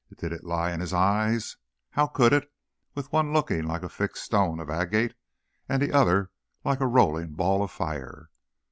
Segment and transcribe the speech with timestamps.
[0.17, 1.57] Did it lie in his eyes?
[1.91, 2.51] How could it,
[2.95, 5.13] with one looking like a fixed stone of agate
[5.69, 6.31] and the other
[6.65, 8.31] like a rolling ball of fire?